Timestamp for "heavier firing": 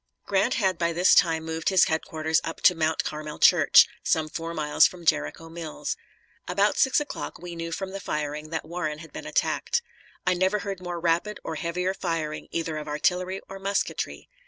11.53-12.47